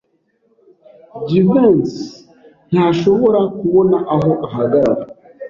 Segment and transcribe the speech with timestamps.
[1.27, 1.99] Jivency
[2.71, 5.03] ntashobora kubona aho ahagarara.